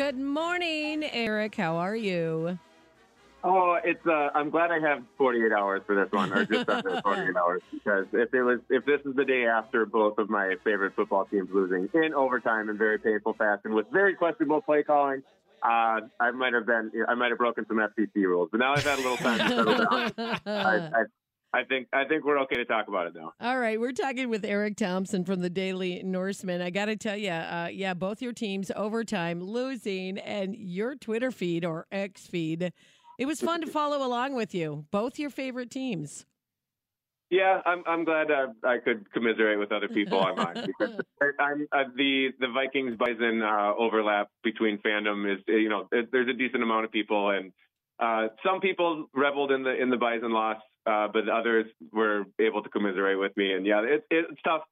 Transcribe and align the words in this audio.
Good 0.00 0.18
morning, 0.18 1.04
Eric. 1.04 1.56
How 1.56 1.76
are 1.76 1.94
you? 1.94 2.58
Oh, 3.44 3.76
it's. 3.84 4.00
Uh, 4.06 4.30
I'm 4.34 4.48
glad 4.48 4.70
I 4.70 4.78
have 4.80 5.02
48 5.18 5.52
hours 5.52 5.82
for 5.86 5.94
this 5.94 6.10
one, 6.10 6.32
or 6.32 6.46
just 6.46 6.66
under 6.70 6.98
48 7.04 7.36
hours, 7.36 7.60
because 7.70 8.06
if 8.14 8.32
it 8.32 8.42
was, 8.42 8.60
if 8.70 8.86
this 8.86 9.02
is 9.04 9.14
the 9.14 9.26
day 9.26 9.44
after 9.44 9.84
both 9.84 10.16
of 10.16 10.30
my 10.30 10.54
favorite 10.64 10.94
football 10.96 11.26
teams 11.26 11.50
losing 11.52 11.90
in 11.92 12.14
overtime 12.14 12.70
in 12.70 12.78
very 12.78 12.98
painful 12.98 13.34
fashion 13.34 13.74
with 13.74 13.90
very 13.92 14.14
questionable 14.14 14.62
play 14.62 14.82
calling, 14.82 15.22
uh, 15.62 16.00
I 16.18 16.30
might 16.30 16.54
have 16.54 16.64
been, 16.64 16.90
I 17.06 17.12
might 17.12 17.28
have 17.28 17.38
broken 17.38 17.66
some 17.68 17.76
FCC 17.76 18.24
rules. 18.24 18.48
But 18.50 18.60
now 18.60 18.72
I've 18.72 18.82
had 18.82 19.00
a 19.00 19.02
little 19.02 19.18
time 19.18 19.38
to 19.38 19.48
settle 19.48 19.76
down. 19.76 20.12
I, 20.46 21.02
I, 21.02 21.04
I 21.52 21.64
think 21.64 21.88
I 21.92 22.04
think 22.04 22.24
we're 22.24 22.38
okay 22.42 22.56
to 22.56 22.64
talk 22.64 22.88
about 22.88 23.08
it 23.08 23.14
now. 23.14 23.32
All 23.40 23.58
right, 23.58 23.80
we're 23.80 23.92
talking 23.92 24.28
with 24.28 24.44
Eric 24.44 24.76
Thompson 24.76 25.24
from 25.24 25.40
the 25.40 25.50
Daily 25.50 26.00
Norseman. 26.04 26.60
I 26.62 26.70
got 26.70 26.84
to 26.84 26.96
tell 26.96 27.16
you, 27.16 27.30
uh, 27.30 27.68
yeah, 27.72 27.94
both 27.94 28.22
your 28.22 28.32
teams 28.32 28.70
overtime 28.76 29.42
losing, 29.42 30.18
and 30.18 30.54
your 30.54 30.94
Twitter 30.94 31.32
feed 31.32 31.64
or 31.64 31.86
X 31.90 32.26
feed. 32.26 32.72
It 33.18 33.26
was 33.26 33.40
fun 33.40 33.60
to 33.62 33.66
follow 33.66 34.06
along 34.06 34.34
with 34.34 34.54
you. 34.54 34.86
Both 34.90 35.18
your 35.18 35.30
favorite 35.30 35.70
teams. 35.70 36.24
Yeah, 37.30 37.60
I'm 37.66 37.82
I'm 37.86 38.04
glad 38.04 38.30
uh, 38.30 38.48
I 38.64 38.78
could 38.78 39.10
commiserate 39.12 39.58
with 39.58 39.72
other 39.72 39.88
people 39.88 40.18
on 40.18 40.36
mine 40.36 40.66
because 40.78 41.00
I'm, 41.38 41.66
uh, 41.72 41.84
the 41.96 42.28
the 42.38 42.48
Vikings 42.48 42.96
Bison 42.96 43.42
uh, 43.42 43.72
overlap 43.76 44.30
between 44.42 44.78
fandom 44.78 45.32
is 45.32 45.42
you 45.46 45.68
know 45.68 45.88
there's 45.90 46.28
a 46.28 46.32
decent 46.32 46.62
amount 46.62 46.84
of 46.84 46.92
people 46.92 47.30
and 47.30 47.52
uh, 48.00 48.28
some 48.44 48.60
people 48.60 49.06
reveled 49.14 49.52
in 49.52 49.62
the 49.62 49.80
in 49.80 49.90
the 49.90 49.96
Bison 49.96 50.32
loss 50.32 50.56
uh, 50.86 51.08
but 51.12 51.28
others 51.28 51.66
were 51.92 52.24
able 52.40 52.62
to 52.62 52.68
commiserate 52.68 53.18
with 53.18 53.36
me. 53.36 53.52
And 53.52 53.66
yeah, 53.66 53.82
it, 53.82 54.04
it's 54.10 54.40
tough. 54.42 54.62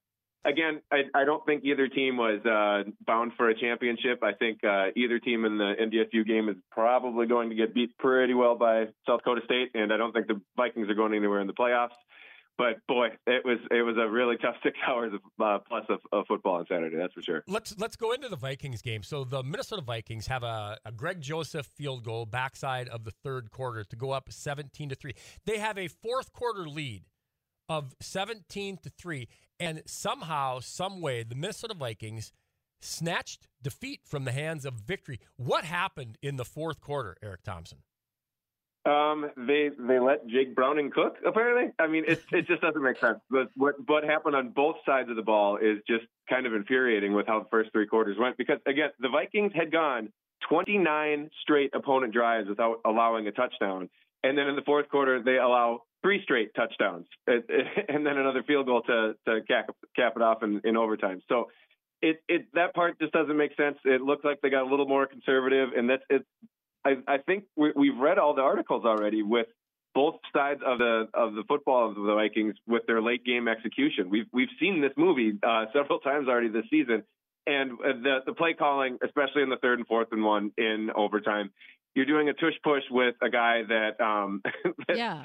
Again, 0.45 0.81
I, 0.91 1.03
I 1.15 1.25
don't 1.25 1.45
think 1.45 1.65
either 1.65 1.89
team 1.89 2.17
was 2.17 2.41
uh, 2.47 2.89
bound 3.05 3.33
for 3.37 3.49
a 3.49 3.59
championship. 3.59 4.23
I 4.23 4.33
think 4.33 4.63
uh, 4.65 4.87
either 4.97 5.19
team 5.19 5.45
in 5.45 5.59
the 5.59 5.75
NDSU 5.81 6.27
game 6.27 6.49
is 6.49 6.57
probably 6.71 7.27
going 7.27 7.51
to 7.51 7.57
get 7.57 7.75
beat 7.75 7.97
pretty 7.99 8.35
well 8.35 8.55
by 8.55 8.85
South 9.07 9.21
Dakota 9.21 9.41
State, 9.45 9.73
and 9.75 9.93
I 9.93 9.97
don't 9.97 10.13
think 10.13 10.29
the 10.29 10.41
Vikings 10.57 10.89
are 10.89 10.95
going 10.95 11.13
anywhere 11.13 11.41
in 11.41 11.49
the 11.49 11.55
playoffs 11.55 11.89
but 12.59 12.85
boy, 12.89 13.11
it 13.27 13.45
was 13.45 13.59
it 13.71 13.83
was 13.83 13.97
a 13.97 14.09
really 14.09 14.37
tough 14.37 14.57
six 14.65 14.77
hours 14.87 15.13
of, 15.15 15.21
uh, 15.41 15.59
plus 15.67 15.85
of, 15.89 16.01
of, 16.13 16.27
football 16.27 16.57
on 16.57 16.67
Saturday. 16.69 16.97
That's 16.97 17.15
for 17.15 17.23
sure. 17.23 17.45
Let's 17.47 17.79
let's 17.79 17.97
go 17.97 18.13
into 18.13 18.29
the 18.29 18.37
Vikings 18.37 18.83
game. 18.83 19.05
So 19.05 19.25
the 19.25 19.43
Minnesota 19.45 19.81
Vikings 19.81 20.27
have 20.27 20.43
a, 20.43 20.77
a 20.85 20.91
Greg 20.91 21.21
Joseph 21.21 21.67
field 21.67 22.05
goal 22.05 22.27
backside 22.27 22.89
of 22.89 23.05
the 23.05 23.13
third 23.23 23.53
quarter 23.53 23.85
to 23.85 23.97
go 23.97 24.11
up 24.11 24.31
seventeen 24.33 24.89
to 24.89 24.97
three. 24.97 25.15
They 25.47 25.59
have 25.59 25.79
a 25.79 25.87
fourth 25.89 26.33
quarter 26.33 26.69
lead 26.69 27.05
of 27.69 27.95
seventeen 28.01 28.77
to 28.83 28.91
three, 28.91 29.29
and 29.61 29.83
somehow, 29.87 30.59
some 30.59 31.01
way, 31.01 31.23
the 31.23 31.37
Minnesota 31.37 31.75
Vikings 31.75 32.33
snatched 32.81 33.47
defeat 33.63 34.01
from 34.05 34.25
the 34.25 34.33
hands 34.33 34.65
of 34.65 34.75
victory. 34.75 35.21
What 35.37 35.65
happened 35.65 36.19
in 36.23 36.37
the 36.37 36.45
fourth 36.45 36.81
quarter, 36.81 37.17
Eric 37.23 37.45
Thompson? 37.45 37.79
Um, 38.89 39.31
they 39.37 39.71
they 39.79 39.99
let 39.99 40.27
Jake 40.29 40.55
Browning 40.55 40.91
cook. 40.91 41.17
Apparently, 41.27 41.73
I 41.79 41.89
mean, 41.89 42.05
it 42.09 42.25
it 42.33 42.47
just 42.47 42.63
doesn't 42.63 42.83
make 42.83 42.99
sense. 42.99 43.19
But 43.29 43.49
what 43.55 43.75
what 43.87 44.03
happened 44.03 44.35
on 44.35 44.51
both 44.51 44.77
sides 44.87 45.11
of 45.11 45.17
the 45.17 45.23
ball 45.23 45.59
is 45.59 45.79
just 45.87 46.05
kind 46.29 46.47
of 46.47 46.55
infuriating 46.55 47.13
with 47.13 47.27
how 47.27 47.41
the 47.41 47.49
first 47.51 47.71
three 47.73 47.87
quarters 47.87 48.17
went. 48.19 48.39
Because 48.39 48.59
again, 48.67 48.89
the 48.99 49.11
Vikings 49.11 49.53
had 49.55 49.71
gone 49.71 50.11
29 50.49 51.31
straight 51.43 51.75
opponent 51.75 52.15
drives 52.15 52.49
without 52.49 52.81
allowing 52.87 53.27
a 53.27 53.33
touchdown, 53.33 53.91
and 54.25 54.39
then 54.39 54.47
in 54.47 54.57
the 54.57 54.63
fourth 54.63 54.89
quarter 54.89 55.23
they 55.23 55.37
allow 55.37 55.83
three 56.01 56.23
straight 56.23 56.55
touchdowns, 56.55 57.07
and 57.27 58.07
then 58.07 58.17
another 58.17 58.43
field 58.43 58.65
goal 58.67 58.81
to 58.83 59.15
to 59.27 59.41
cap 59.47 59.67
cap 59.97 60.15
it 60.17 60.23
off 60.23 60.43
in, 60.43 60.63
in 60.65 60.77
overtime. 60.77 61.21
So. 61.29 61.49
It, 62.01 62.23
it 62.29 62.47
that 62.55 62.75
part 62.75 62.97
just 63.01 63.11
doesn't 63.13 63.37
make 63.37 63.57
sense. 63.57 63.77
It 63.85 64.01
looked 64.01 64.25
like 64.25 64.41
they 64.41 64.51
got 64.51 64.63
a 64.63 64.71
little 64.71 64.87
more 64.87 65.09
conservative, 65.09 65.71
and 65.77 65.91
that's 65.91 66.05
it. 66.09 66.25
I, 66.89 67.15
I 67.15 67.19
think 67.19 67.45
we, 67.57 67.73
we've 67.75 67.97
read 67.99 68.19
all 68.19 68.35
the 68.35 68.43
articles 68.43 68.85
already 68.85 69.23
with 69.23 69.47
both 69.95 70.17
sides 70.35 70.61
of 70.65 70.79
the 70.79 71.09
of 71.15 71.35
the 71.35 71.45
football 71.49 71.89
of 71.89 71.95
the 71.95 72.15
Vikings 72.15 72.55
with 72.67 72.87
their 72.87 73.03
late 73.03 73.25
game 73.25 73.49
execution. 73.49 74.11
We've 74.11 74.27
we've 74.33 74.49
seen 74.61 74.81
this 74.81 74.93
movie 74.97 75.33
uh, 75.43 75.67
several 75.73 75.99
times 76.01 76.29
already 76.29 76.49
this 76.49 76.65
season, 76.71 77.05
and 77.47 77.73
uh, 77.73 77.93
the 78.03 78.19
the 78.27 78.33
play 78.33 78.55
calling, 78.55 78.99
especially 79.05 79.43
in 79.43 79.51
the 79.51 79.57
third 79.57 79.79
and 79.79 79.87
fourth 79.87 80.09
and 80.13 80.25
one 80.25 80.53
in 80.57 80.91
overtime, 80.95 81.51
you're 81.95 82.07
doing 82.07 82.29
a 82.29 82.35
tush 82.35 82.55
push 82.63 82.85
with 82.91 83.15
a 83.23 83.31
guy 83.31 83.63
that 83.69 84.01
um 84.01 84.43
yeah 84.95 85.25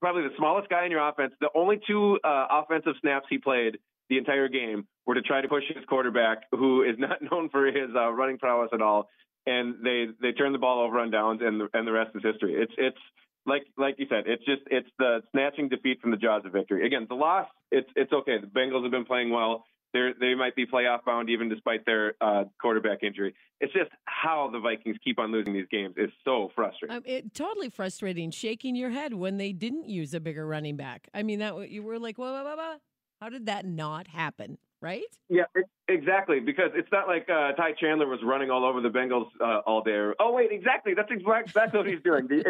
probably 0.00 0.22
the 0.22 0.34
smallest 0.36 0.68
guy 0.70 0.84
in 0.84 0.90
your 0.90 1.06
offense. 1.06 1.34
The 1.40 1.50
only 1.54 1.80
two 1.86 2.18
uh, 2.24 2.46
offensive 2.50 2.94
snaps 3.00 3.26
he 3.28 3.38
played 3.38 3.78
the 4.08 4.18
entire 4.18 4.48
game 4.48 4.86
were 5.04 5.14
to 5.14 5.22
try 5.22 5.40
to 5.40 5.48
push 5.48 5.64
his 5.68 5.84
quarterback, 5.86 6.44
who 6.52 6.82
is 6.82 6.96
not 6.98 7.18
known 7.30 7.48
for 7.50 7.66
his 7.66 7.90
uh, 7.94 8.10
running 8.10 8.38
prowess 8.38 8.70
at 8.72 8.80
all, 8.80 9.08
and 9.46 9.76
they 9.82 10.06
they 10.20 10.32
turn 10.32 10.52
the 10.52 10.58
ball 10.58 10.84
over 10.84 10.98
on 10.98 11.10
downs, 11.10 11.40
and 11.42 11.60
the 11.60 11.68
and 11.72 11.86
the 11.86 11.92
rest 11.92 12.10
is 12.14 12.22
history. 12.22 12.54
It's 12.54 12.72
it's 12.76 12.98
like 13.46 13.66
like 13.78 13.94
you 13.98 14.06
said, 14.08 14.24
it's 14.26 14.44
just 14.44 14.62
it's 14.70 14.88
the 14.98 15.22
snatching 15.32 15.68
defeat 15.68 16.00
from 16.00 16.10
the 16.10 16.16
jaws 16.16 16.42
of 16.44 16.52
victory. 16.52 16.86
Again, 16.86 17.06
the 17.08 17.14
loss, 17.14 17.46
it's 17.70 17.88
it's 17.96 18.12
okay. 18.12 18.38
The 18.40 18.46
Bengals 18.46 18.82
have 18.82 18.90
been 18.90 19.04
playing 19.04 19.30
well. 19.30 19.64
They 19.92 20.10
they 20.20 20.34
might 20.34 20.56
be 20.56 20.66
playoff 20.66 21.04
bound 21.04 21.30
even 21.30 21.48
despite 21.48 21.86
their 21.86 22.14
uh, 22.20 22.44
quarterback 22.60 23.02
injury. 23.02 23.34
It's 23.60 23.72
just 23.72 23.90
how 24.04 24.50
the 24.52 24.58
Vikings 24.58 24.96
keep 25.02 25.18
on 25.18 25.32
losing 25.32 25.54
these 25.54 25.68
games 25.70 25.94
is 25.96 26.10
so 26.24 26.50
frustrating. 26.54 26.96
Um, 26.96 27.02
it 27.06 27.32
totally 27.34 27.70
frustrating, 27.70 28.30
shaking 28.30 28.74
your 28.74 28.90
head 28.90 29.14
when 29.14 29.38
they 29.38 29.52
didn't 29.52 29.88
use 29.88 30.12
a 30.12 30.20
bigger 30.20 30.46
running 30.46 30.76
back. 30.76 31.08
I 31.14 31.22
mean, 31.22 31.38
that 31.38 31.70
you 31.70 31.82
were 31.82 31.98
like, 31.98 32.18
whoa, 32.18 32.32
whoa, 32.32 32.44
whoa, 32.44 32.56
whoa. 32.56 32.76
how 33.20 33.28
did 33.28 33.46
that 33.46 33.64
not 33.64 34.08
happen? 34.08 34.58
Right? 34.86 35.02
Yeah, 35.28 35.44
exactly. 35.88 36.38
Because 36.38 36.70
it's 36.74 36.90
not 36.92 37.08
like 37.08 37.28
uh, 37.28 37.52
Ty 37.52 37.72
Chandler 37.72 38.06
was 38.06 38.20
running 38.22 38.50
all 38.50 38.64
over 38.64 38.80
the 38.80 38.88
Bengals 38.88 39.26
uh, 39.40 39.60
all 39.66 39.82
day. 39.82 40.12
Oh, 40.20 40.32
wait, 40.32 40.52
exactly. 40.52 40.94
That's 40.94 41.10
exactly 41.10 41.76
what 41.76 41.88
he's 41.88 42.02
doing. 42.04 42.28
The, 42.28 42.44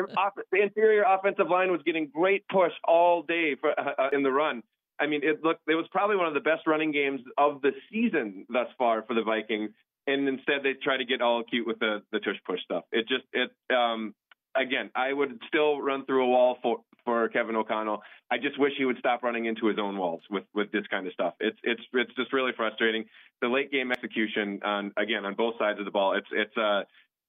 the, 0.53 0.63
interior 0.63 1.05
offensive 1.09 1.49
line 1.49 1.73
was 1.73 1.81
getting 1.87 2.11
great 2.15 2.47
push 2.49 2.73
all 2.85 3.23
day 3.23 3.57
for, 3.59 3.71
uh, 3.81 3.93
uh, 3.99 4.09
in 4.13 4.23
the 4.23 4.31
run. 4.31 4.63
I 5.01 5.07
mean, 5.07 5.21
it 5.23 5.43
looked 5.43 5.63
it 5.67 5.75
was 5.75 5.87
probably 5.91 6.17
one 6.17 6.27
of 6.27 6.35
the 6.35 6.41
best 6.41 6.67
running 6.67 6.93
games 6.93 7.21
of 7.39 7.63
the 7.63 7.73
season 7.91 8.47
thus 8.51 8.69
far 8.77 9.03
for 9.03 9.15
the 9.15 9.23
Vikings. 9.23 9.71
And 10.07 10.29
instead, 10.29 10.63
they 10.63 10.75
try 10.75 10.97
to 10.97 11.05
get 11.05 11.21
all 11.21 11.43
cute 11.43 11.67
with 11.67 11.79
the 11.79 12.03
the 12.13 12.19
tush 12.19 12.37
push 12.47 12.61
stuff. 12.63 12.85
It 12.93 13.07
just 13.09 13.25
it 13.33 13.51
um 13.75 14.15
again, 14.55 14.91
I 14.95 15.13
would 15.13 15.41
still 15.49 15.81
run 15.81 16.07
through 16.07 16.25
a 16.25 16.29
wall 16.29 16.59
for 16.63 16.81
for 17.07 17.29
Kevin 17.31 17.57
O'Connell. 17.57 18.03
I 18.31 18.37
just 18.37 18.59
wish 18.59 18.73
he 18.77 18.85
would 18.85 18.99
stop 18.99 19.23
running 19.23 19.47
into 19.47 19.67
his 19.67 19.79
own 19.79 19.97
walls 19.97 20.21
with 20.29 20.45
with 20.55 20.71
this 20.73 20.87
kind 20.91 21.07
of 21.07 21.15
stuff. 21.15 21.35
It's 21.41 21.57
it's 21.63 21.81
it's 21.95 22.15
just 22.17 22.35
really 22.35 22.53
frustrating. 22.55 23.07
The 23.41 23.49
late 23.49 23.73
game 23.73 23.91
execution 23.91 24.61
on 24.63 24.93
again 24.99 25.25
on 25.25 25.35
both 25.35 25.55
sides 25.59 25.79
of 25.79 25.87
the 25.87 25.91
ball. 25.91 26.15
It's 26.15 26.29
it's 26.33 26.57
uh 26.59 26.83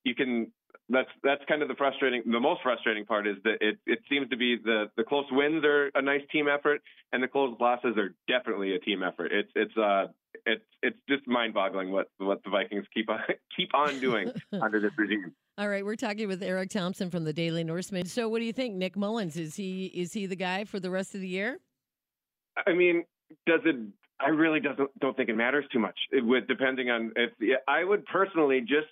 you 0.03 0.15
can 0.15 0.51
that's 0.89 1.09
that's 1.23 1.43
kind 1.47 1.61
of 1.61 1.67
the 1.67 1.75
frustrating 1.75 2.23
the 2.25 2.39
most 2.39 2.61
frustrating 2.63 3.05
part 3.05 3.27
is 3.27 3.35
that 3.43 3.57
it 3.61 3.77
it 3.85 3.99
seems 4.09 4.29
to 4.29 4.38
be 4.38 4.57
the 4.57 4.89
the 4.97 5.03
close 5.03 5.25
wins 5.31 5.63
are 5.63 5.91
a 5.95 6.01
nice 6.01 6.21
team 6.31 6.47
effort 6.47 6.81
and 7.13 7.21
the 7.21 7.27
close 7.27 7.55
losses 7.59 7.95
are 7.97 8.15
definitely 8.27 8.75
a 8.75 8.79
team 8.79 9.03
effort. 9.03 9.31
It's 9.31 9.51
it's 9.55 9.77
uh 9.77 10.07
it's 10.47 10.63
it's 10.81 10.97
just 11.09 11.28
mind 11.28 11.53
boggling 11.53 11.91
what 11.91 12.08
what 12.18 12.44
the 12.44 12.50
Vikings 12.50 12.85
keep 12.94 13.09
on 13.09 13.19
keep 13.56 13.74
on 13.74 14.00
doing 14.00 14.31
under 14.62 14.80
this 14.80 14.91
regime. 14.97 15.34
All 15.58 15.69
right, 15.69 15.84
we're 15.84 15.96
talking 15.96 16.28
with 16.28 16.41
Eric 16.41 16.69
Thompson 16.69 17.09
from 17.09 17.24
the 17.24 17.34
Daily 17.34 17.63
Norseman. 17.63 18.06
So, 18.06 18.30
what 18.30 18.40
do 18.40 18.46
you 18.46 18.53
think, 18.53 18.75
Nick 18.75 18.96
Mullens? 18.96 19.38
Is 19.38 19.56
he 19.56 19.88
is 19.88 20.13
he 20.13 20.25
the 20.25 20.36
guy 20.36 20.63
for 20.63 20.80
the 20.80 20.90
rest 20.90 21.13
of 21.13 21.22
the 21.22 21.28
year? 21.28 21.59
I 22.66 22.74
mean, 22.74 23.03
does 23.46 23.62
it? 23.66 23.75
I 24.19 24.30
really 24.30 24.59
doesn't 24.59 24.90
don't 25.00 25.16
think 25.16 25.30
it 25.30 25.36
matters 25.36 25.66
too 25.72 25.80
much. 25.80 25.97
It 26.12 26.25
would 26.25 26.47
depending 26.47 26.90
on 26.90 27.12
if 27.16 27.31
I 27.68 27.84
would 27.84 28.06
personally 28.06 28.62
just 28.62 28.88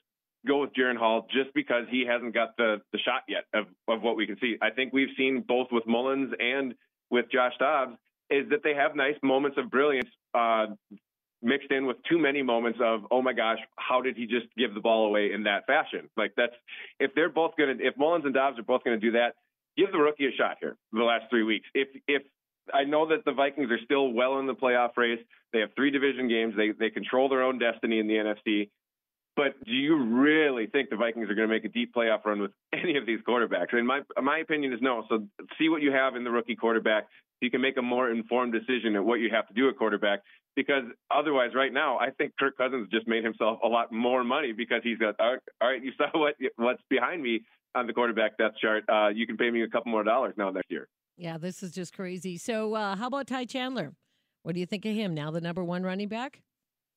go 0.45 0.61
with 0.61 0.71
Jaren 0.73 0.97
Hall 0.97 1.25
just 1.31 1.53
because 1.55 1.85
he 1.89 2.05
hasn't 2.07 2.33
got 2.33 2.57
the 2.57 2.81
the 2.91 2.99
shot 2.99 3.23
yet 3.27 3.45
of 3.53 3.65
of 3.87 4.03
what 4.03 4.17
we 4.17 4.27
can 4.27 4.37
see. 4.39 4.57
I 4.61 4.69
think 4.69 4.93
we've 4.93 5.15
seen 5.17 5.43
both 5.47 5.67
with 5.71 5.87
Mullins 5.87 6.33
and 6.39 6.75
with 7.09 7.25
Josh 7.31 7.53
Dobbs 7.59 7.97
is 8.29 8.49
that 8.49 8.63
they 8.63 8.73
have 8.73 8.95
nice 8.95 9.15
moments 9.21 9.57
of 9.57 9.69
brilliance 9.69 10.09
uh, 10.33 10.67
mixed 11.45 11.71
in 11.71 11.85
with 11.85 11.97
too 12.09 12.17
many 12.17 12.41
moments 12.41 12.79
of 12.81 13.01
oh 13.11 13.21
my 13.21 13.33
gosh 13.33 13.59
how 13.77 14.01
did 14.01 14.17
he 14.17 14.25
just 14.25 14.47
give 14.57 14.73
the 14.73 14.79
ball 14.79 15.05
away 15.05 15.31
in 15.31 15.43
that 15.43 15.65
fashion 15.65 16.09
like 16.17 16.33
that's 16.35 16.53
if 16.99 17.11
they're 17.15 17.29
both 17.29 17.51
going 17.57 17.77
to 17.77 17.85
if 17.85 17.95
mullens 17.97 18.25
and 18.25 18.33
Dobbs 18.33 18.59
are 18.59 18.63
both 18.63 18.83
going 18.83 18.99
to 18.99 19.05
do 19.05 19.13
that 19.13 19.35
give 19.77 19.91
the 19.91 19.97
rookie 19.97 20.27
a 20.27 20.31
shot 20.31 20.57
here 20.59 20.75
the 20.91 21.03
last 21.03 21.25
three 21.29 21.43
weeks 21.43 21.67
if 21.73 21.87
if 22.07 22.23
I 22.73 22.83
know 22.83 23.07
that 23.09 23.25
the 23.25 23.31
Vikings 23.31 23.69
are 23.69 23.79
still 23.85 24.11
well 24.11 24.39
in 24.39 24.47
the 24.47 24.55
playoff 24.55 24.97
race 24.97 25.19
they 25.53 25.59
have 25.59 25.69
three 25.75 25.91
division 25.91 26.27
games 26.27 26.55
they 26.57 26.71
they 26.71 26.89
control 26.89 27.29
their 27.29 27.43
own 27.43 27.59
destiny 27.59 27.99
in 27.99 28.07
the 28.07 28.15
NFC 28.15 28.69
but 29.35 29.61
do 29.65 29.71
you 29.71 29.97
really 29.97 30.67
think 30.67 30.89
the 30.89 30.95
Vikings 30.95 31.29
are 31.29 31.35
going 31.35 31.47
to 31.47 31.53
make 31.53 31.65
a 31.65 31.69
deep 31.69 31.93
playoff 31.93 32.23
run 32.25 32.41
with 32.41 32.51
any 32.73 32.97
of 32.97 33.05
these 33.05 33.19
quarterbacks? 33.27 33.73
And 33.73 33.85
my 33.85 34.01
my 34.21 34.39
opinion 34.39 34.71
is 34.73 34.79
no. 34.81 35.03
So 35.09 35.27
see 35.59 35.69
what 35.69 35.81
you 35.81 35.91
have 35.91 36.15
in 36.15 36.23
the 36.23 36.31
rookie 36.31 36.55
quarterback. 36.55 37.07
You 37.41 37.51
can 37.51 37.61
make 37.61 37.77
a 37.77 37.81
more 37.81 38.09
informed 38.09 38.53
decision 38.53 38.95
at 38.95 39.03
what 39.03 39.15
you 39.15 39.29
have 39.31 39.47
to 39.47 39.53
do 39.53 39.69
at 39.69 39.77
quarterback 39.77 40.21
because 40.55 40.83
otherwise, 41.11 41.51
right 41.53 41.73
now, 41.73 41.97
I 41.97 42.09
think 42.11 42.33
Kirk 42.39 42.57
Cousins 42.57 42.87
just 42.91 43.07
made 43.07 43.23
himself 43.23 43.59
a 43.63 43.67
lot 43.67 43.91
more 43.91 44.23
money 44.23 44.53
because 44.53 44.81
he's 44.83 44.97
got 44.97 45.15
all 45.19 45.37
right. 45.61 45.83
You 45.83 45.91
saw 45.97 46.05
what 46.19 46.35
what's 46.55 46.81
behind 46.89 47.21
me 47.21 47.41
on 47.75 47.87
the 47.87 47.93
quarterback 47.93 48.37
depth 48.37 48.57
chart. 48.57 48.85
Uh, 48.89 49.09
you 49.09 49.27
can 49.27 49.37
pay 49.37 49.51
me 49.51 49.63
a 49.63 49.67
couple 49.67 49.91
more 49.91 50.03
dollars 50.03 50.33
now 50.37 50.49
next 50.49 50.71
year. 50.71 50.87
Yeah, 51.17 51.37
this 51.37 51.61
is 51.61 51.71
just 51.71 51.93
crazy. 51.93 52.37
So, 52.37 52.73
uh, 52.73 52.95
how 52.95 53.07
about 53.07 53.27
Ty 53.27 53.45
Chandler? 53.45 53.93
What 54.43 54.53
do 54.53 54.59
you 54.59 54.65
think 54.65 54.85
of 54.85 54.93
him 54.93 55.13
now, 55.13 55.31
the 55.31 55.41
number 55.41 55.63
one 55.63 55.83
running 55.83 56.07
back? 56.07 56.41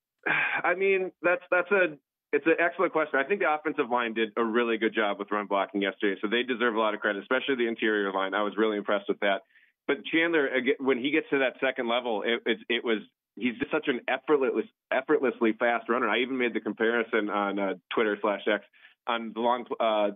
I 0.63 0.75
mean, 0.75 1.11
that's 1.21 1.43
that's 1.51 1.71
a 1.71 1.97
it's 2.31 2.45
an 2.45 2.55
excellent 2.59 2.93
question. 2.93 3.19
I 3.19 3.23
think 3.23 3.41
the 3.41 3.51
offensive 3.51 3.89
line 3.89 4.13
did 4.13 4.29
a 4.37 4.43
really 4.43 4.77
good 4.77 4.93
job 4.93 5.19
with 5.19 5.31
run 5.31 5.47
blocking 5.47 5.81
yesterday, 5.81 6.19
so 6.21 6.29
they 6.29 6.43
deserve 6.43 6.75
a 6.75 6.79
lot 6.79 6.93
of 6.93 6.99
credit, 6.99 7.21
especially 7.23 7.55
the 7.55 7.67
interior 7.67 8.13
line. 8.13 8.33
I 8.33 8.43
was 8.43 8.53
really 8.55 8.77
impressed 8.77 9.09
with 9.09 9.19
that. 9.19 9.41
But 9.89 10.05
Chandler, 10.05 10.47
when 10.77 10.99
he 10.99 11.09
gets 11.09 11.25
to 11.31 11.39
that 11.39 11.53
second 11.59 11.87
level, 11.87 12.21
it, 12.23 12.43
it, 12.45 12.59
it 12.69 12.85
was 12.85 12.99
he's 13.35 13.57
just 13.57 13.71
such 13.71 13.87
an 13.87 14.01
effortless, 14.07 14.65
effortlessly 14.93 15.53
fast 15.53 15.89
runner. 15.89 16.07
I 16.07 16.19
even 16.19 16.37
made 16.37 16.53
the 16.53 16.59
comparison 16.59 17.27
on 17.31 17.57
uh, 17.57 17.73
Twitter 17.91 18.15
slash 18.21 18.41
X 18.47 18.63
on 19.07 19.31
the 19.33 19.39
long 19.39 19.65
uh, 19.79 20.11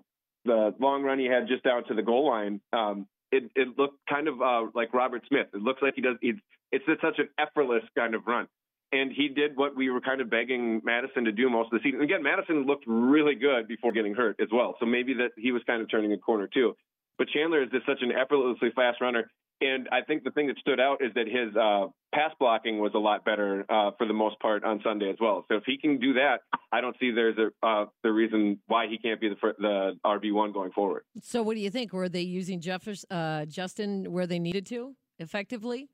the 0.45 0.75
long 0.79 1.01
run 1.01 1.17
he 1.17 1.25
had 1.25 1.47
just 1.47 1.63
down 1.63 1.85
to 1.85 1.95
the 1.95 2.03
goal 2.03 2.29
line. 2.29 2.61
Um, 2.71 3.07
it, 3.31 3.49
it 3.55 3.69
looked 3.75 3.97
kind 4.07 4.27
of 4.27 4.39
uh, 4.43 4.67
like 4.75 4.93
Robert 4.93 5.23
Smith. 5.27 5.47
It 5.55 5.61
looks 5.63 5.81
like 5.81 5.95
he 5.95 6.01
does. 6.01 6.17
It's, 6.21 6.39
it's 6.71 6.85
such 7.01 7.17
an 7.17 7.29
effortless 7.39 7.83
kind 7.97 8.13
of 8.13 8.27
run 8.27 8.47
and 8.91 9.11
he 9.11 9.27
did 9.27 9.57
what 9.57 9.75
we 9.75 9.89
were 9.89 10.01
kind 10.01 10.21
of 10.21 10.29
begging 10.29 10.79
Mattison 10.85 11.25
to 11.25 11.31
do 11.31 11.49
most 11.49 11.73
of 11.73 11.81
the 11.81 11.83
season. 11.83 12.01
Again, 12.01 12.21
Mattison 12.21 12.67
looked 12.67 12.83
really 12.85 13.33
good 13.33 13.67
before 13.67 13.91
getting 13.91 14.13
hurt 14.13 14.35
as 14.39 14.49
well, 14.53 14.75
so 14.79 14.85
maybe 14.85 15.15
that 15.15 15.31
he 15.35 15.51
was 15.51 15.63
kind 15.65 15.81
of 15.81 15.89
turning 15.89 16.13
a 16.13 16.17
corner 16.17 16.47
too. 16.47 16.75
But 17.17 17.27
Chandler 17.29 17.63
is 17.63 17.69
just 17.71 17.85
such 17.85 18.01
an 18.01 18.11
effortlessly 18.11 18.69
fast 18.75 19.01
runner, 19.01 19.29
and 19.61 19.87
I 19.91 20.01
think 20.01 20.23
the 20.23 20.31
thing 20.31 20.47
that 20.47 20.57
stood 20.57 20.79
out 20.79 20.97
is 21.01 21.13
that 21.15 21.27
his 21.27 21.55
uh, 21.55 21.87
pass 22.13 22.31
blocking 22.39 22.79
was 22.79 22.91
a 22.95 22.99
lot 22.99 23.23
better 23.23 23.65
uh, 23.69 23.91
for 23.97 24.05
the 24.05 24.13
most 24.13 24.39
part 24.39 24.63
on 24.63 24.81
Sunday 24.83 25.09
as 25.09 25.15
well. 25.21 25.45
So 25.49 25.57
if 25.57 25.63
he 25.65 25.77
can 25.77 25.99
do 25.99 26.13
that, 26.13 26.39
I 26.71 26.81
don't 26.81 26.95
see 26.99 27.11
there's 27.11 27.37
a 27.37 27.65
uh, 27.65 27.85
the 28.03 28.11
reason 28.11 28.59
why 28.67 28.87
he 28.87 28.97
can't 28.97 29.21
be 29.21 29.29
the 29.29 29.53
the 29.59 29.93
RB 30.05 30.33
one 30.33 30.51
going 30.51 30.71
forward. 30.71 31.03
So 31.21 31.43
what 31.43 31.55
do 31.55 31.61
you 31.61 31.69
think? 31.69 31.93
Were 31.93 32.09
they 32.09 32.21
using 32.21 32.59
Jeffers, 32.59 33.05
uh, 33.09 33.45
Justin 33.45 34.11
where 34.11 34.27
they 34.27 34.39
needed 34.39 34.65
to 34.67 34.95
effectively? 35.19 35.89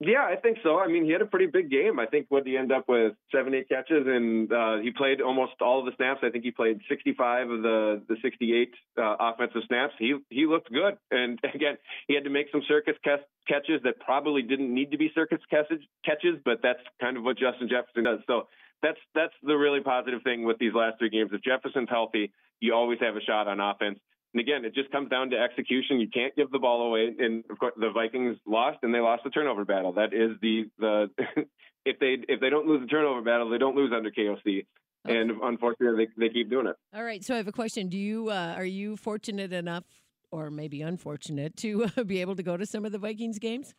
Yeah, 0.00 0.24
I 0.24 0.34
think 0.34 0.58
so. 0.64 0.80
I 0.80 0.88
mean, 0.88 1.04
he 1.04 1.12
had 1.12 1.22
a 1.22 1.26
pretty 1.26 1.46
big 1.46 1.70
game. 1.70 2.00
I 2.00 2.06
think 2.06 2.26
what 2.28 2.44
he 2.44 2.56
ended 2.56 2.76
up 2.76 2.88
with 2.88 3.12
seven, 3.30 3.54
eight 3.54 3.68
catches, 3.68 4.04
and 4.04 4.52
uh, 4.52 4.78
he 4.78 4.90
played 4.90 5.20
almost 5.20 5.52
all 5.60 5.78
of 5.78 5.86
the 5.86 5.92
snaps. 5.94 6.20
I 6.24 6.30
think 6.30 6.42
he 6.42 6.50
played 6.50 6.80
65 6.88 7.50
of 7.50 7.62
the 7.62 8.02
the 8.08 8.16
68 8.20 8.74
uh, 8.98 9.16
offensive 9.20 9.62
snaps. 9.68 9.94
He 10.00 10.16
he 10.28 10.46
looked 10.46 10.72
good, 10.72 10.96
and 11.12 11.38
again, 11.54 11.76
he 12.08 12.14
had 12.14 12.24
to 12.24 12.30
make 12.30 12.48
some 12.50 12.62
circus 12.66 12.96
catches 13.04 13.80
that 13.84 14.00
probably 14.00 14.42
didn't 14.42 14.74
need 14.74 14.90
to 14.90 14.98
be 14.98 15.12
circus 15.14 15.40
catches, 15.50 16.34
but 16.44 16.58
that's 16.62 16.82
kind 17.00 17.16
of 17.16 17.22
what 17.22 17.38
Justin 17.38 17.68
Jefferson 17.68 18.02
does. 18.02 18.18
So 18.26 18.48
that's 18.82 18.98
that's 19.14 19.34
the 19.44 19.54
really 19.54 19.80
positive 19.80 20.22
thing 20.24 20.44
with 20.44 20.58
these 20.58 20.74
last 20.74 20.98
three 20.98 21.10
games. 21.10 21.30
If 21.32 21.42
Jefferson's 21.42 21.88
healthy, 21.88 22.32
you 22.60 22.74
always 22.74 22.98
have 23.00 23.16
a 23.16 23.20
shot 23.20 23.46
on 23.46 23.60
offense. 23.60 24.00
And 24.34 24.40
again, 24.40 24.64
it 24.64 24.74
just 24.74 24.90
comes 24.90 25.10
down 25.10 25.30
to 25.30 25.36
execution. 25.36 26.00
You 26.00 26.08
can't 26.08 26.34
give 26.34 26.50
the 26.50 26.58
ball 26.58 26.86
away. 26.86 27.14
And 27.18 27.44
of 27.50 27.58
course, 27.58 27.74
the 27.76 27.90
Vikings 27.90 28.38
lost, 28.46 28.78
and 28.82 28.94
they 28.94 29.00
lost 29.00 29.24
the 29.24 29.30
turnover 29.30 29.64
battle. 29.64 29.92
That 29.92 30.14
is 30.14 30.30
the 30.40 30.70
the 30.78 31.10
if 31.84 31.98
they 31.98 32.16
if 32.28 32.40
they 32.40 32.50
don't 32.50 32.66
lose 32.66 32.80
the 32.80 32.86
turnover 32.86 33.20
battle, 33.20 33.50
they 33.50 33.58
don't 33.58 33.76
lose 33.76 33.92
under 33.94 34.10
KOC. 34.10 34.66
Okay. 35.04 35.18
And 35.18 35.32
unfortunately, 35.42 36.06
they, 36.16 36.28
they 36.28 36.32
keep 36.32 36.48
doing 36.48 36.66
it. 36.66 36.76
All 36.94 37.02
right. 37.02 37.24
So 37.24 37.34
I 37.34 37.36
have 37.38 37.48
a 37.48 37.52
question. 37.52 37.88
Do 37.88 37.98
you 37.98 38.30
uh, 38.30 38.54
are 38.56 38.64
you 38.64 38.96
fortunate 38.96 39.52
enough, 39.52 39.84
or 40.30 40.50
maybe 40.50 40.80
unfortunate, 40.80 41.56
to 41.58 41.90
uh, 41.96 42.04
be 42.06 42.20
able 42.20 42.36
to 42.36 42.42
go 42.42 42.56
to 42.56 42.64
some 42.64 42.84
of 42.84 42.92
the 42.92 42.98
Vikings 42.98 43.38
games? 43.38 43.74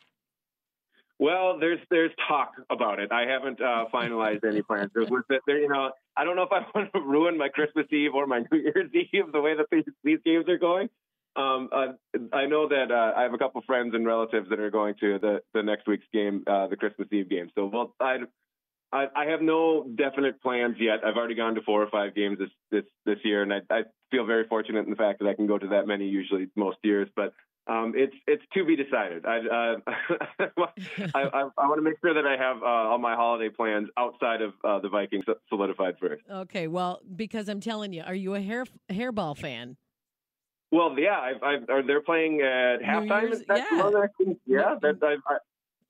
Well, 1.18 1.58
there's 1.58 1.80
there's 1.90 2.10
talk 2.28 2.52
about 2.70 3.00
it. 3.00 3.10
I 3.10 3.22
haven't 3.26 3.60
uh, 3.60 3.86
finalized 3.92 4.44
any 4.44 4.62
plans. 4.62 4.90
There's, 4.94 5.08
there, 5.46 5.58
you 5.58 5.68
know, 5.68 5.90
I 6.16 6.24
don't 6.24 6.36
know 6.36 6.42
if 6.42 6.52
I 6.52 6.64
want 6.74 6.92
to 6.92 7.00
ruin 7.00 7.38
my 7.38 7.48
Christmas 7.48 7.86
Eve 7.92 8.14
or 8.14 8.26
my 8.26 8.40
New 8.52 8.58
Year's 8.58 8.90
Eve 8.94 9.32
the 9.32 9.40
way 9.40 9.54
that 9.56 9.66
these, 9.70 10.18
games 10.24 10.48
are 10.48 10.58
going. 10.58 10.88
Um, 11.36 11.68
uh, 11.72 11.86
I 12.32 12.46
know 12.46 12.68
that 12.68 12.92
uh, 12.92 13.18
I 13.18 13.22
have 13.22 13.34
a 13.34 13.38
couple 13.38 13.60
friends 13.62 13.92
and 13.94 14.06
relatives 14.06 14.48
that 14.50 14.60
are 14.60 14.70
going 14.70 14.94
to 15.00 15.18
the, 15.18 15.42
the 15.52 15.64
next 15.64 15.88
week's 15.88 16.06
game, 16.12 16.44
uh, 16.46 16.68
the 16.68 16.76
Christmas 16.76 17.08
Eve 17.10 17.28
game. 17.28 17.50
So, 17.56 17.66
well, 17.66 17.94
I, 17.98 18.18
I, 18.92 19.06
I 19.16 19.24
have 19.26 19.42
no 19.42 19.84
definite 19.96 20.40
plans 20.40 20.76
yet. 20.78 21.00
I've 21.04 21.16
already 21.16 21.34
gone 21.34 21.56
to 21.56 21.62
four 21.62 21.82
or 21.82 21.90
five 21.90 22.14
games 22.14 22.38
this 22.38 22.50
this 22.70 22.84
this 23.04 23.18
year, 23.24 23.42
and 23.42 23.52
I, 23.52 23.62
I 23.68 23.82
feel 24.12 24.24
very 24.24 24.46
fortunate 24.46 24.84
in 24.84 24.90
the 24.90 24.96
fact 24.96 25.18
that 25.18 25.28
I 25.28 25.34
can 25.34 25.48
go 25.48 25.58
to 25.58 25.66
that 25.68 25.88
many 25.88 26.06
usually 26.06 26.46
most 26.54 26.78
years. 26.84 27.08
But 27.16 27.34
um, 27.66 27.94
it's 27.96 28.14
it's 28.26 28.42
to 28.54 28.64
be 28.64 28.76
decided. 28.76 29.24
I 29.24 29.38
uh, 29.38 29.76
I, 31.14 31.20
I, 31.22 31.48
I 31.56 31.66
want 31.66 31.78
to 31.78 31.82
make 31.82 31.94
sure 32.02 32.12
that 32.12 32.26
I 32.26 32.36
have 32.36 32.62
uh, 32.62 32.66
all 32.66 32.98
my 32.98 33.14
holiday 33.14 33.48
plans 33.48 33.88
outside 33.96 34.42
of 34.42 34.52
uh, 34.62 34.80
the 34.80 34.88
Vikings 34.88 35.24
solidified 35.48 35.94
first. 35.98 36.22
Okay, 36.30 36.68
well, 36.68 37.00
because 37.16 37.48
I'm 37.48 37.60
telling 37.60 37.92
you, 37.92 38.02
are 38.02 38.14
you 38.14 38.34
a 38.34 38.40
hair 38.40 38.66
hairball 38.90 39.36
fan? 39.36 39.76
Well, 40.72 40.98
yeah, 40.98 41.18
I've, 41.18 41.42
I've, 41.42 41.70
are 41.70 41.82
they're 41.82 42.02
playing 42.02 42.40
at 42.40 42.82
halftime? 42.82 43.30
yeah, 43.48 44.06
yeah. 44.46 44.74
That, 44.82 44.96
I've, 45.02 45.18
I, 45.26 45.36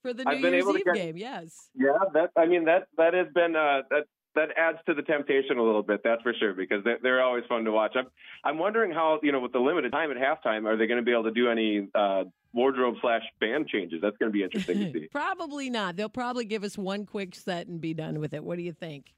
for 0.03 0.13
the 0.13 0.25
New 0.25 0.31
I've 0.31 0.41
Year's 0.41 0.67
Eve 0.77 0.85
get, 0.85 0.95
game, 0.95 1.17
yes. 1.17 1.71
Yeah, 1.75 1.93
that 2.13 2.31
I 2.37 2.47
mean 2.47 2.67
that 2.67 2.87
that 2.99 3.15
has 3.15 3.27
been 3.35 3.57
uh, 3.57 3.83
that 3.91 4.05
that 4.35 4.49
adds 4.57 4.79
to 4.87 4.95
the 4.95 5.03
temptation 5.03 5.59
a 5.59 5.63
little 5.63 5.83
bit. 5.83 6.01
That's 6.03 6.23
for 6.23 6.35
sure 6.35 6.55
because 6.55 6.83
they're, 6.85 6.99
they're 7.03 7.23
always 7.23 7.45
fun 7.49 7.65
to 7.65 7.73
watch. 7.73 7.93
I'm 7.97 8.07
I'm 8.45 8.59
wondering 8.59 8.93
how 8.93 9.21
you 9.23 9.33
know 9.33 9.41
with 9.41 9.53
the 9.53 9.59
limited 9.59 9.93
time 9.93 10.11
at 10.11 10.17
halftime, 10.17 10.67
are 10.67 10.77
they 10.77 10.87
going 10.87 10.99
to 10.99 11.05
be 11.05 11.13
able 11.13 11.25
to 11.25 11.31
do 11.31 11.49
any 11.49 11.89
uh, 11.95 12.25
wardrobe 12.53 12.97
slash 13.01 13.23
band 13.41 13.69
changes? 13.69 14.01
That's 14.03 14.17
going 14.17 14.31
to 14.31 14.37
be 14.37 14.43
interesting 14.43 14.79
to 14.79 14.93
see. 14.93 15.09
probably 15.11 15.71
not. 15.71 15.97
They'll 15.97 16.09
probably 16.09 16.45
give 16.45 16.65
us 16.65 16.77
one 16.77 17.07
quick 17.07 17.35
set 17.35 17.67
and 17.67 17.81
be 17.81 17.95
done 17.95 18.21
with 18.21 18.35
it. 18.35 18.43
What 18.45 18.57
do 18.57 18.63
you 18.63 18.73
think? 18.73 19.13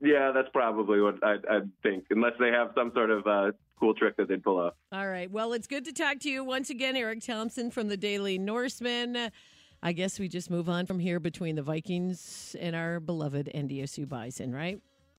Yeah, 0.00 0.32
that's 0.32 0.48
probably 0.52 1.00
what 1.00 1.22
I, 1.24 1.36
I 1.48 1.60
think, 1.82 2.04
unless 2.10 2.34
they 2.38 2.48
have 2.48 2.72
some 2.76 2.92
sort 2.94 3.10
of 3.10 3.26
uh, 3.26 3.52
cool 3.80 3.94
trick 3.94 4.16
that 4.18 4.28
they'd 4.28 4.42
pull 4.42 4.58
off. 4.58 4.74
All 4.92 5.08
right. 5.08 5.30
Well, 5.30 5.54
it's 5.54 5.66
good 5.66 5.84
to 5.86 5.92
talk 5.92 6.20
to 6.20 6.30
you 6.30 6.44
once 6.44 6.68
again, 6.68 6.96
Eric 6.96 7.22
Thompson 7.24 7.70
from 7.70 7.88
the 7.88 7.96
Daily 7.96 8.38
Norseman. 8.38 9.30
I 9.82 9.92
guess 9.92 10.18
we 10.18 10.28
just 10.28 10.50
move 10.50 10.68
on 10.68 10.86
from 10.86 10.98
here 10.98 11.20
between 11.20 11.56
the 11.56 11.62
Vikings 11.62 12.56
and 12.58 12.74
our 12.74 12.98
beloved 13.00 13.50
NDSU 13.54 14.08
Bison, 14.08 14.52
right? 14.52 14.80